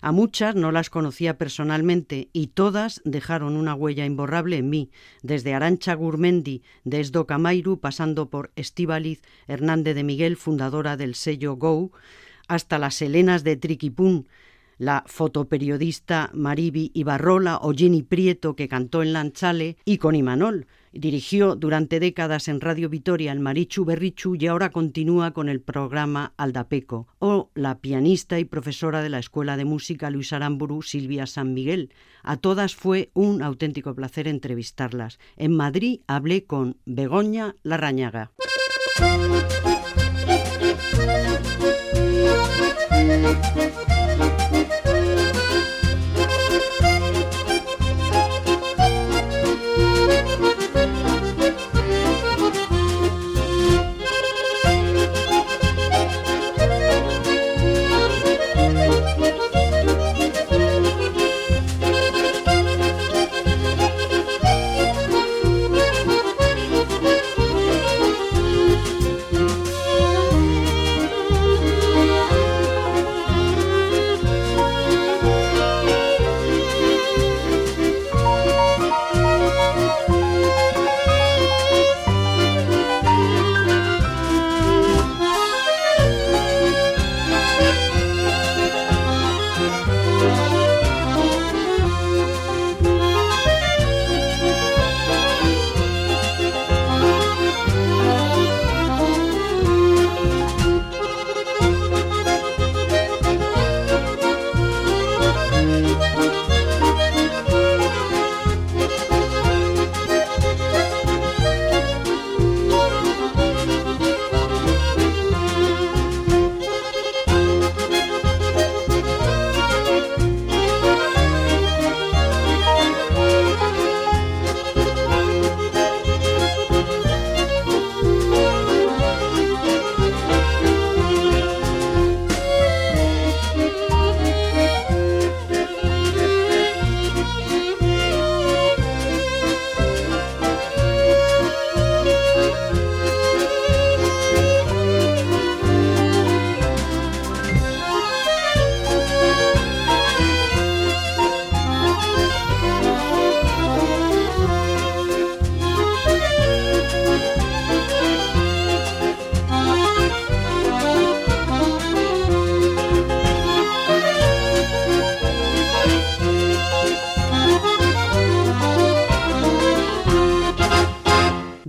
A 0.00 0.12
muchas 0.12 0.54
no 0.54 0.72
las 0.72 0.88
conocía 0.88 1.36
personalmente 1.36 2.30
y 2.32 2.46
todas 2.46 3.02
dejaron 3.04 3.54
una 3.54 3.74
huella 3.74 4.06
imborrable 4.06 4.56
en 4.56 4.70
mí, 4.70 4.90
desde 5.22 5.52
Arancha 5.52 5.92
Gurmendi 5.92 6.62
de 6.84 7.00
Esdo 7.00 7.26
Camairu, 7.26 7.80
pasando 7.80 8.30
por 8.30 8.50
Estíbaliz 8.56 9.20
Hernández 9.46 9.94
de 9.94 10.04
Miguel, 10.04 10.38
fundadora 10.38 10.96
del 10.96 11.14
sello 11.14 11.56
Go, 11.56 11.92
hasta 12.48 12.78
las 12.78 13.02
Helenas 13.02 13.44
de 13.44 13.56
Triquipún, 13.56 14.26
la 14.78 15.04
fotoperiodista 15.06 16.30
Maribi 16.32 16.90
Ibarrola 16.94 17.58
o 17.62 17.72
Jenny 17.74 18.02
Prieto 18.02 18.56
que 18.56 18.68
cantó 18.68 19.02
en 19.02 19.12
Lanchale 19.12 19.76
y 19.84 19.98
con 19.98 20.14
Imanol. 20.14 20.66
Dirigió 20.92 21.54
durante 21.54 22.00
décadas 22.00 22.48
en 22.48 22.60
Radio 22.60 22.88
Vitoria 22.88 23.32
el 23.32 23.40
Marichu 23.40 23.84
Berrichu 23.84 24.36
y 24.36 24.46
ahora 24.46 24.70
continúa 24.70 25.32
con 25.32 25.48
el 25.48 25.60
programa 25.60 26.32
Aldapeco. 26.36 27.06
O 27.18 27.50
la 27.54 27.78
pianista 27.78 28.38
y 28.38 28.44
profesora 28.44 29.02
de 29.02 29.10
la 29.10 29.18
Escuela 29.18 29.56
de 29.56 29.64
Música 29.64 30.10
Luis 30.10 30.32
Aramburu, 30.32 30.82
Silvia 30.82 31.26
San 31.26 31.52
Miguel. 31.52 31.92
A 32.22 32.36
todas 32.36 32.74
fue 32.74 33.10
un 33.14 33.42
auténtico 33.42 33.94
placer 33.94 34.28
entrevistarlas. 34.28 35.18
En 35.36 35.54
Madrid 35.54 36.00
hablé 36.06 36.44
con 36.44 36.78
Begoña 36.86 37.54
Larrañaga. 37.62 38.32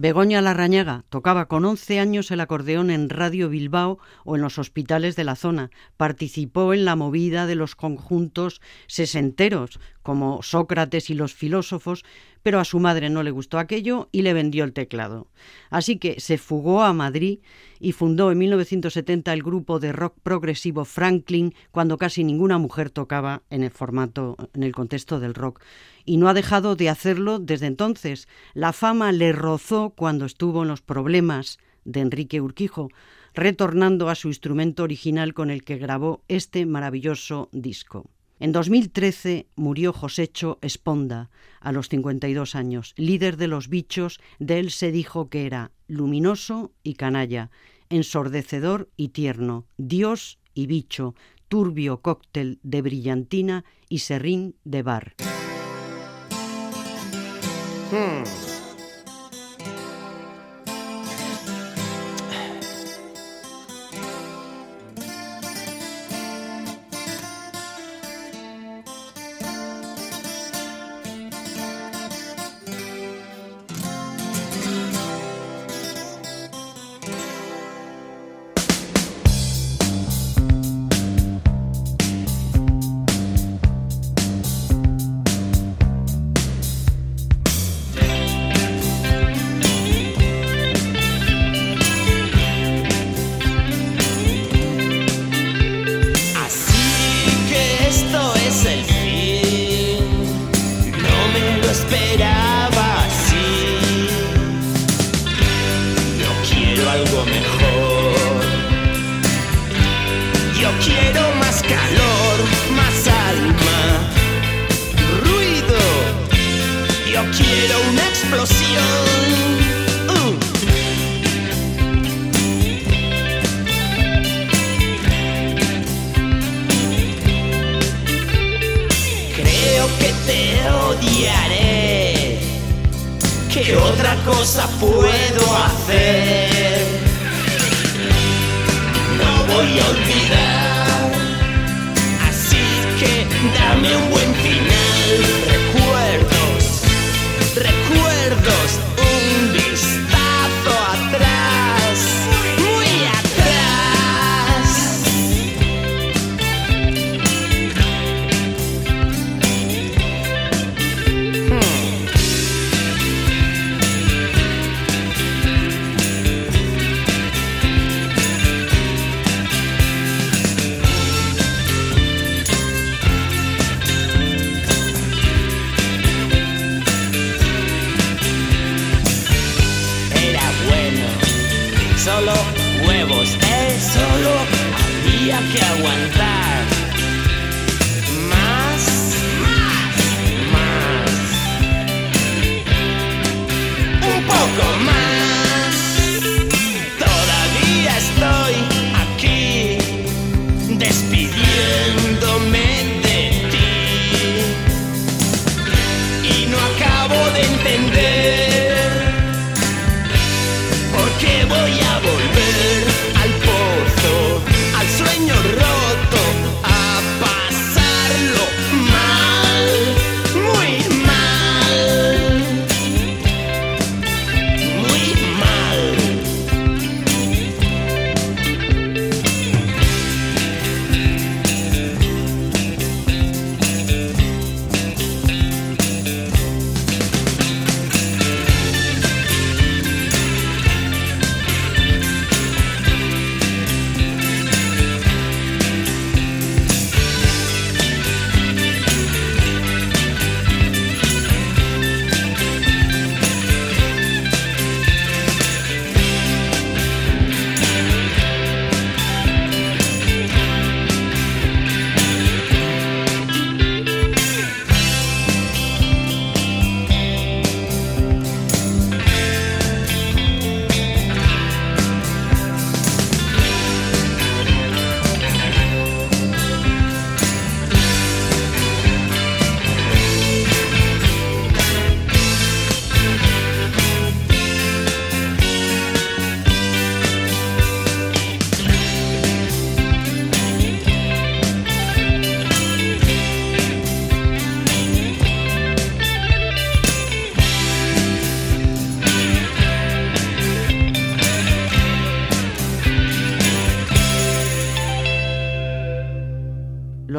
Begoña 0.01 0.41
Larrañaga 0.41 1.03
tocaba 1.09 1.49
con 1.49 1.65
11 1.65 1.99
años 1.99 2.31
el 2.31 2.39
acordeón 2.39 2.89
en 2.89 3.09
Radio 3.09 3.49
Bilbao 3.49 3.99
o 4.23 4.37
en 4.37 4.41
los 4.41 4.57
hospitales 4.57 5.17
de 5.17 5.25
la 5.25 5.35
zona. 5.35 5.71
Participó 5.97 6.73
en 6.73 6.85
la 6.85 6.95
movida 6.95 7.45
de 7.47 7.55
los 7.55 7.75
conjuntos 7.75 8.61
sesenteros, 8.87 9.77
como 10.09 10.41
Sócrates 10.41 11.11
y 11.11 11.13
los 11.13 11.35
filósofos, 11.35 12.03
pero 12.41 12.59
a 12.59 12.65
su 12.65 12.79
madre 12.79 13.11
no 13.11 13.21
le 13.21 13.29
gustó 13.29 13.59
aquello 13.59 14.09
y 14.11 14.23
le 14.23 14.33
vendió 14.33 14.63
el 14.63 14.73
teclado. 14.73 15.27
Así 15.69 15.99
que 15.99 16.19
se 16.19 16.39
fugó 16.39 16.81
a 16.81 16.93
Madrid 16.93 17.41
y 17.79 17.91
fundó 17.91 18.31
en 18.31 18.39
1970 18.39 19.31
el 19.31 19.43
grupo 19.43 19.79
de 19.79 19.91
rock 19.91 20.15
progresivo 20.23 20.83
Franklin, 20.83 21.53
cuando 21.69 21.99
casi 21.99 22.23
ninguna 22.23 22.57
mujer 22.57 22.89
tocaba 22.89 23.43
en 23.51 23.61
el 23.61 23.69
formato, 23.69 24.35
en 24.55 24.63
el 24.63 24.71
contexto 24.71 25.19
del 25.19 25.35
rock. 25.35 25.61
Y 26.05 26.17
no 26.17 26.27
ha 26.27 26.33
dejado 26.33 26.75
de 26.75 26.89
hacerlo 26.89 27.37
desde 27.37 27.67
entonces. 27.67 28.27
La 28.55 28.73
fama 28.73 29.11
le 29.11 29.31
rozó 29.31 29.91
cuando 29.91 30.25
estuvo 30.25 30.63
en 30.63 30.69
los 30.69 30.81
problemas 30.81 31.59
de 31.85 31.99
Enrique 31.99 32.41
Urquijo, 32.41 32.89
retornando 33.35 34.09
a 34.09 34.15
su 34.15 34.29
instrumento 34.29 34.81
original 34.81 35.35
con 35.35 35.51
el 35.51 35.63
que 35.63 35.77
grabó 35.77 36.23
este 36.27 36.65
maravilloso 36.65 37.47
disco. 37.51 38.09
En 38.39 38.53
2013 38.53 39.47
murió 39.55 39.91
Josécho 39.91 40.59
Esponda, 40.61 41.29
a 41.59 41.71
los 41.71 41.89
52 41.89 42.55
años, 42.55 42.93
líder 42.95 43.35
de 43.35 43.47
los 43.47 43.67
bichos. 43.67 44.19
De 44.39 44.59
él 44.59 44.71
se 44.71 44.91
dijo 44.91 45.29
que 45.29 45.45
era 45.45 45.71
luminoso 45.87 46.71
y 46.81 46.93
canalla, 46.93 47.51
ensordecedor 47.89 48.89
y 48.95 49.09
tierno, 49.09 49.65
dios 49.77 50.39
y 50.53 50.67
bicho, 50.67 51.15
turbio 51.49 52.01
cóctel 52.01 52.59
de 52.63 52.81
brillantina 52.81 53.65
y 53.89 53.99
serrín 53.99 54.55
de 54.63 54.83
bar. 54.83 55.15
Hmm. 57.91 58.48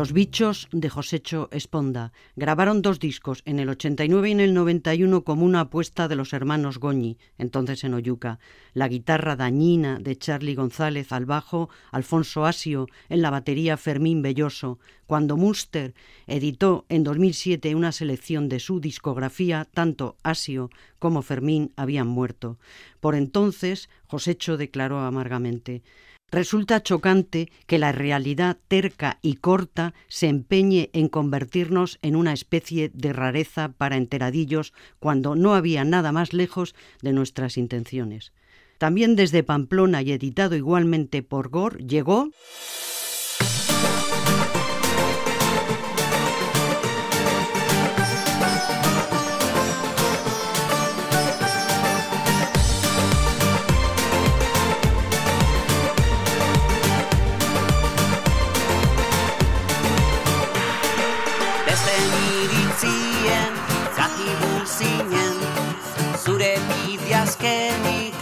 Los 0.01 0.15
bichos 0.15 0.67
de 0.73 0.89
Josecho 0.89 1.51
Esponda. 1.53 2.15
Grabaron 2.35 2.81
dos 2.81 3.01
discos, 3.01 3.43
en 3.45 3.59
el 3.59 3.69
89 3.69 4.31
y 4.31 4.33
en 4.33 4.41
el 4.41 4.55
91, 4.55 5.25
como 5.25 5.45
una 5.45 5.61
apuesta 5.61 6.09
de 6.09 6.17
los 6.17 6.33
hermanos 6.33 6.79
Goñi, 6.79 7.19
entonces 7.37 7.85
en 7.85 7.93
Oyuca. 7.93 8.39
La 8.73 8.89
guitarra 8.89 9.37
dañina 9.37 9.99
de 9.99 10.17
Charlie 10.17 10.55
González 10.55 11.13
al 11.13 11.27
bajo, 11.27 11.69
Alfonso 11.91 12.47
Asio 12.47 12.87
en 13.11 13.21
la 13.21 13.29
batería 13.29 13.77
Fermín 13.77 14.23
Belloso. 14.23 14.79
Cuando 15.05 15.37
Munster 15.37 15.93
editó 16.27 16.87
en 16.89 17.05
2007 17.05 17.75
una 17.75 17.93
selección 17.93 18.49
de 18.49 18.59
su 18.59 18.81
discografía, 18.81 19.69
tanto 19.71 20.17
Asio 20.23 20.71
como 20.99 21.21
Fermín 21.21 21.75
habían 21.77 22.07
muerto. 22.07 22.59
Por 23.01 23.15
entonces, 23.15 23.91
Josecho 24.07 24.57
declaró 24.57 25.01
amargamente 25.01 25.83
Resulta 26.33 26.83
chocante 26.83 27.51
que 27.67 27.79
la 27.79 27.91
realidad 27.91 28.57
terca 28.69 29.19
y 29.21 29.35
corta 29.35 29.95
se 30.09 30.29
empeñe 30.29 30.91
en 30.93 31.09
convertirnos 31.09 31.99
en 32.03 32.15
una 32.15 32.33
especie 32.33 32.91
de 32.95 33.13
rareza 33.13 33.73
para 33.73 33.97
enteradillos 33.97 34.73
cuando 35.01 35.35
no 35.35 35.55
había 35.55 35.85
nada 35.85 36.13
más 36.13 36.33
lejos 36.33 36.75
de 37.03 37.13
nuestras 37.13 37.57
intenciones. 37.57 38.33
También 38.79 39.17
desde 39.17 39.43
Pamplona 39.43 40.03
y 40.03 40.13
editado 40.13 40.57
igualmente 40.57 41.23
por 41.23 41.51
Gore 41.51 41.85
llegó 41.85 42.31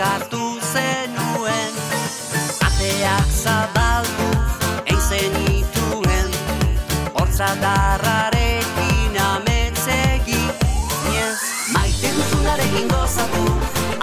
hartu 0.01 0.61
zenuen. 0.73 1.75
Ateak 2.67 3.31
zabaldu 3.43 4.29
eizen 4.87 5.35
ituen 5.51 6.29
Hortza 7.15 7.49
darrarekin 7.63 9.19
ametzegi 9.19 10.39
Niez 11.09 11.41
maite 11.75 12.13
duzunarekin 12.17 12.89
gozatu 12.93 13.45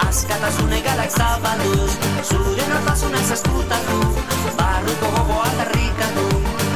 Askatasune 0.08 0.80
galak 0.84 1.10
zabalduz 1.10 1.92
Zure 2.28 2.68
nortasunez 2.72 3.30
eskutatu 3.38 4.00
Barruko 4.60 5.12
gogoa 5.16 5.48
derrikatu 5.58 6.28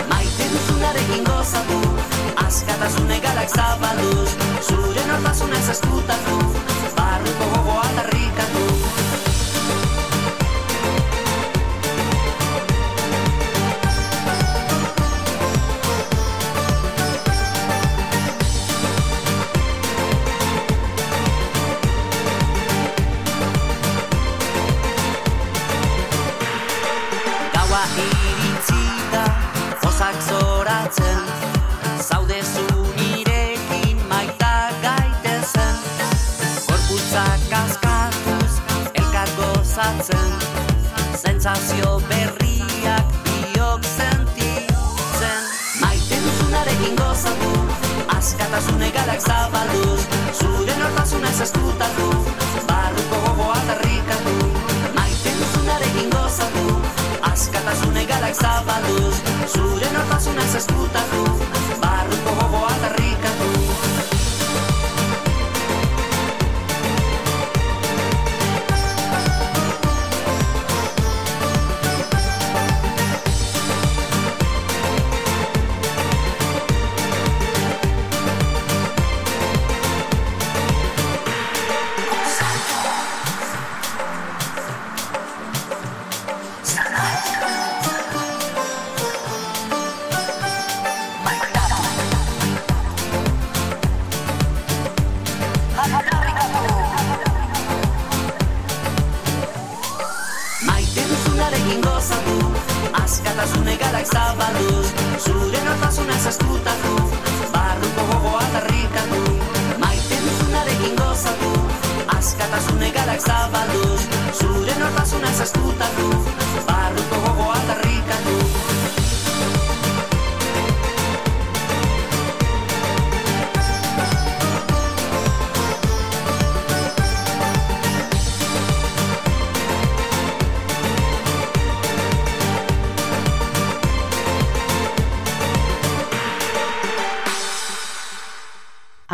Maite 0.09 0.49
duzunarekin 0.55 1.25
gozatu 1.29 1.81
Askatasune 2.47 3.21
galak 3.21 3.53
zabalduz 3.57 4.31
Zure 4.69 5.07
nortasunez 5.13 5.69
eskutatu 5.77 6.20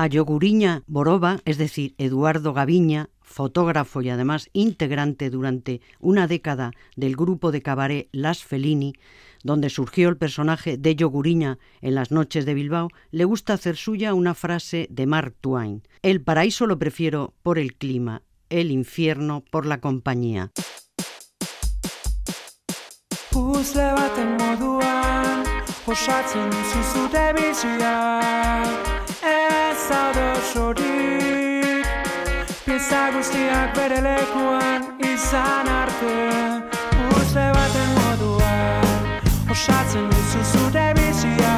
a 0.06 0.08
Yoguriña 0.08 0.84
Boroba, 0.86 1.40
es 1.44 1.58
decir, 1.58 1.96
Eduardo 1.98 2.52
Gaviña, 2.52 3.10
fotógrafo 3.22 4.02
y 4.02 4.10
además 4.10 4.48
integrante 4.52 5.30
durante 5.30 5.80
una 5.98 6.28
década 6.28 6.70
del 6.94 7.16
grupo 7.16 7.50
de 7.50 7.60
cabaret 7.60 8.08
Las 8.12 8.44
Felini, 8.44 8.92
donde 9.42 9.68
surgió 9.68 10.08
el 10.08 10.16
personaje 10.16 10.78
de 10.78 10.94
Yoguriña 10.94 11.58
en 11.80 11.96
las 11.96 12.12
noches 12.12 12.46
de 12.46 12.54
Bilbao, 12.54 12.88
le 13.10 13.24
gusta 13.24 13.54
hacer 13.54 13.74
suya 13.74 14.14
una 14.14 14.34
frase 14.34 14.86
de 14.90 15.06
Mark 15.06 15.34
Twain. 15.40 15.82
El 16.02 16.22
paraíso 16.22 16.68
lo 16.68 16.78
prefiero 16.78 17.34
por 17.42 17.58
el 17.58 17.74
clima, 17.74 18.22
el 18.48 18.70
infierno 18.70 19.42
por 19.50 19.66
la 19.66 19.80
compañía. 19.80 20.52
Zaude 29.88 30.32
osorik 30.38 31.86
Pieza 32.64 33.02
guztiak 33.14 33.76
bere 33.76 34.00
lekuan 34.02 34.82
izan 34.98 35.68
arte. 35.70 36.16
Puzle 36.90 37.44
baten 37.54 37.92
moduan 37.98 39.20
Osatzen 39.54 40.08
duzu 40.10 40.42
zure 40.52 40.86
bizia. 40.98 41.54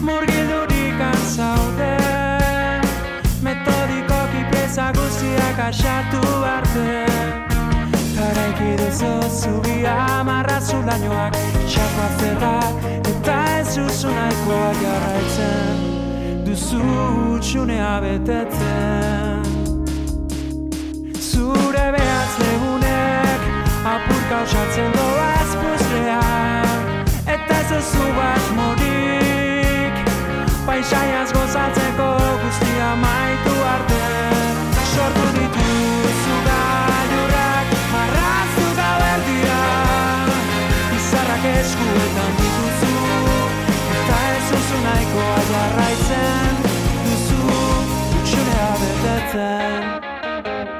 Murgildurik 0.00 1.02
zaude 1.36 1.92
Metodikoki 3.44 4.44
pieza 4.52 4.90
guztiak 4.96 5.60
asatu 5.68 6.22
arte. 6.56 7.04
Garaiki 8.16 8.70
duzu 8.80 9.12
zubia 9.40 10.22
marrazu 10.24 10.80
lainoak 10.86 11.36
Txakoa 11.66 12.08
zerra 12.20 12.54
eta 13.02 13.42
ez 13.58 13.74
duzu 13.76 14.14
nahikoa 14.14 14.70
jarraitzen 14.80 15.93
Duzu 16.54 16.78
utxunea 17.34 17.94
betetzen 17.98 19.42
Zure 21.30 21.86
behatz 21.96 22.34
legunek 22.42 23.40
apurka 23.94 24.38
osatzen 24.44 24.94
doaz 24.94 25.50
puzlean 25.64 26.78
Eta 27.34 27.58
ez 27.58 27.66
duzu 27.72 28.06
bat 28.20 28.46
morik 28.60 30.14
Paisaiaz 30.70 31.28
gozatzeko 31.34 32.10
guztia 32.46 32.94
maitu 33.02 33.58
arte. 33.74 34.02
Sortu 34.94 35.28
dituzu 35.40 36.40
gailurrak 36.48 37.78
marraztu 37.98 38.72
gauerdia 38.78 39.62
Izarrak 41.02 41.54
eskuetan 41.58 42.44
ez 42.44 42.53
nahikoa 45.14 45.38
jarraitzen 45.50 46.56
Duzu 47.04 47.38
utxunea 48.18 48.70
betetzen. 48.80 49.84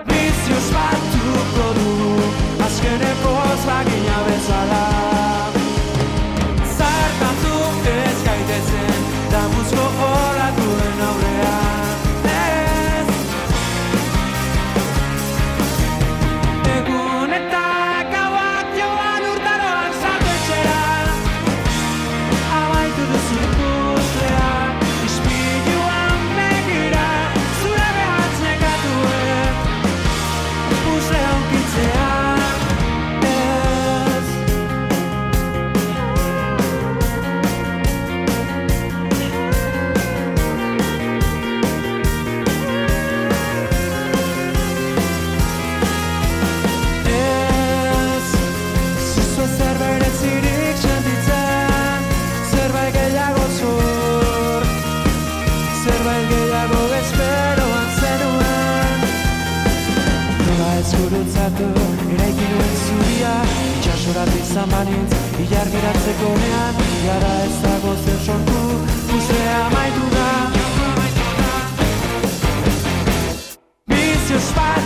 Bizios 0.08 0.68
batuko 0.74 1.68
du 1.78 1.92
Azkeneko 2.64 3.34
bagina 3.66 4.18
bezala. 4.26 4.84
Zartatu 6.76 7.54
ez 7.94 8.18
gaitezen 8.26 8.93
Itxasoratu 64.24 64.38
izan 64.40 64.70
banintz 64.70 65.12
Ilargiratzeko 65.42 66.28
nean 66.40 66.74
Gara 67.04 67.32
ez 67.44 67.56
dago 67.62 67.92
zer 68.04 68.20
sortu 68.26 68.60
Puzlea 69.08 69.58
amaitu 69.66 70.06
da. 70.14 70.28
Bizio 73.86 74.36
espatuko 74.36 74.83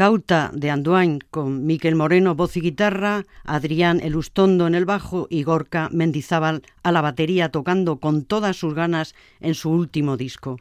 Cauta 0.00 0.50
de 0.54 0.70
Anduain 0.70 1.18
con 1.30 1.66
Miquel 1.66 1.94
Moreno 1.94 2.34
voz 2.34 2.56
y 2.56 2.62
guitarra, 2.62 3.26
Adrián 3.44 4.00
Elustondo 4.00 4.66
en 4.66 4.74
el 4.74 4.86
bajo 4.86 5.26
y 5.28 5.42
Gorka 5.42 5.90
Mendizábal 5.92 6.62
a 6.82 6.90
la 6.90 7.02
batería 7.02 7.50
tocando 7.50 7.98
con 7.98 8.24
todas 8.24 8.56
sus 8.56 8.72
ganas 8.72 9.14
en 9.40 9.54
su 9.54 9.68
último 9.68 10.16
disco. 10.16 10.58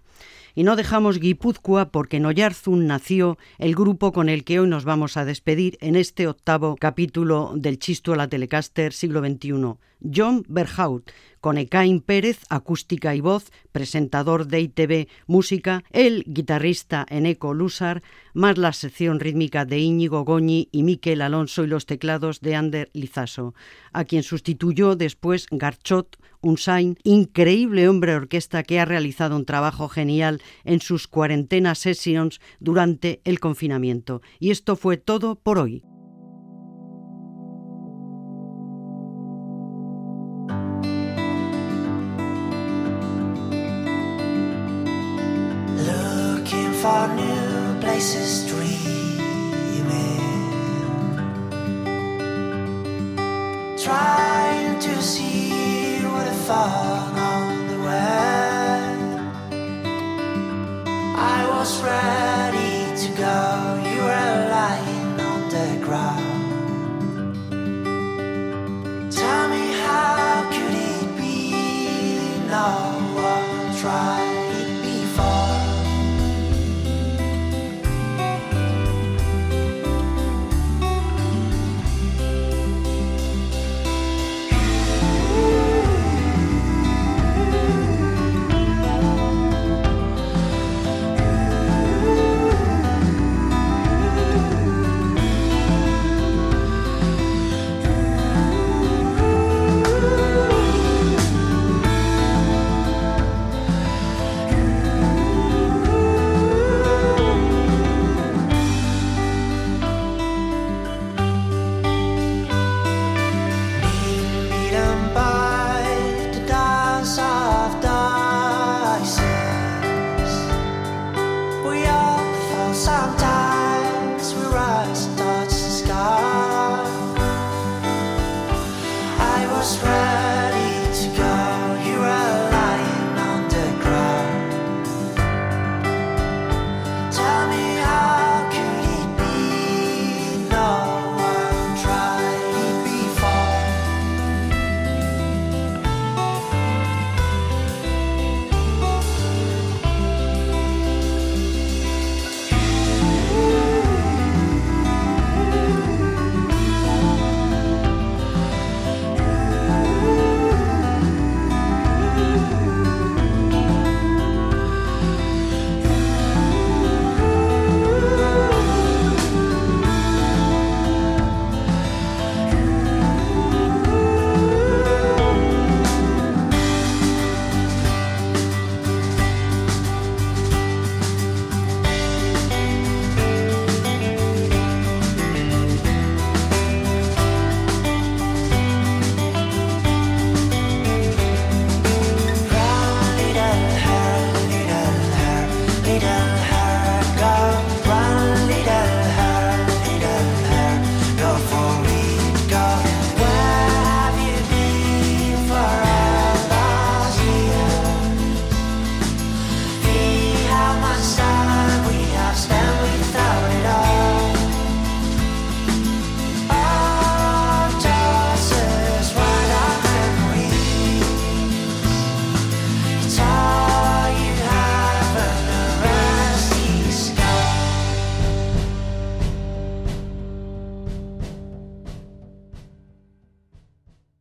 Y 0.55 0.63
no 0.63 0.75
dejamos 0.75 1.19
Guipúzcoa 1.19 1.85
porque 1.85 2.17
en 2.17 2.25
Oyarzún 2.25 2.85
nació 2.85 3.37
el 3.59 3.75
grupo 3.75 4.11
con 4.11 4.27
el 4.27 4.43
que 4.43 4.59
hoy 4.59 4.67
nos 4.67 4.83
vamos 4.83 5.15
a 5.15 5.23
despedir 5.23 5.77
en 5.79 5.95
este 5.95 6.27
octavo 6.27 6.75
capítulo 6.77 7.53
del 7.55 7.79
Chisto 7.79 8.11
a 8.11 8.17
la 8.17 8.27
Telecaster 8.27 8.91
siglo 8.91 9.21
XXI. 9.21 9.77
John 10.02 10.43
Berhaut, 10.47 11.12
con 11.41 11.58
Ekain 11.58 12.02
Pérez, 12.02 12.39
acústica 12.50 13.16
y 13.16 13.22
voz, 13.22 13.52
presentador 13.72 14.47
de 14.47 14.62
ITV 14.62 15.08
Música, 15.28 15.84
el 15.91 16.24
guitarrista 16.28 17.06
Eneco 17.10 17.54
Lusar, 17.54 18.02
más 18.34 18.58
la 18.58 18.74
sección 18.74 19.20
rítmica 19.20 19.66
de 19.66 19.80
Íñigo 19.80 20.26
Goñi 20.26 20.70
y 20.72 20.84
Miquel 20.84 21.22
Alonso 21.22 21.64
y 21.64 21.68
los 21.68 21.86
teclados 21.86 22.41
de 22.41 22.56
Ander 22.56 22.89
Lizaso, 22.93 23.54
a 23.93 24.04
quien 24.04 24.24
sustituyó 24.24 24.95
después 24.95 25.47
Garchot 25.52 26.18
Unsain, 26.41 26.97
increíble 27.04 27.88
hombre 27.89 28.16
orquesta 28.16 28.64
que 28.64 28.80
ha 28.80 28.86
realizado 28.86 29.36
un 29.36 29.45
trabajo 29.45 29.89
genial 29.89 30.41
en 30.64 30.80
sus 30.80 31.08
cuarentena 31.08 31.76
sessions 31.76 32.39
durante 32.60 33.22
el 33.26 33.39
confinamiento. 33.39 34.22
Y 34.39 34.52
esto 34.52 34.76
fue 34.76 34.97
todo 34.97 35.36
por 35.36 35.60
hoy. 35.60 35.84